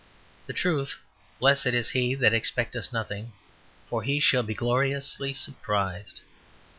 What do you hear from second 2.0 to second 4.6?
that expecteth nothing, for he shall be